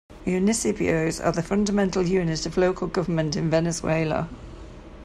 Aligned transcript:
"Municipios" 0.25 1.23
are 1.23 1.31
the 1.31 1.43
fundamental 1.43 2.01
unit 2.01 2.47
of 2.47 2.57
local 2.57 2.87
government 2.87 3.35
in 3.35 3.51
Venezuela. 3.51 4.27